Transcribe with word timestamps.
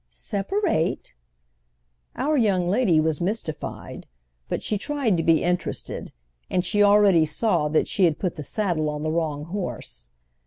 "Separate?" 0.09 1.13
Our 2.15 2.35
young 2.35 2.67
lady 2.67 2.99
was 2.99 3.21
mystified, 3.21 4.07
but 4.49 4.63
she 4.63 4.79
tried 4.79 5.15
to 5.17 5.21
be 5.21 5.43
interested; 5.43 6.11
and 6.49 6.65
she 6.65 6.81
already 6.81 7.23
saw 7.23 7.67
that 7.67 7.87
she 7.87 8.05
had 8.05 8.17
put 8.17 8.35
the 8.35 8.41
saddle 8.41 8.89
on 8.89 9.03
the 9.03 9.11
wrong 9.11 9.45
horse. 9.45 10.09